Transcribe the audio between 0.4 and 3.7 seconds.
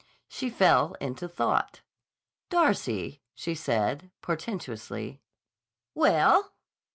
fell into thought. "Darcy," she